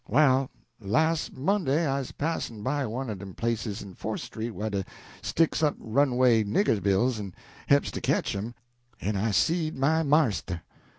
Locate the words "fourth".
3.93-4.21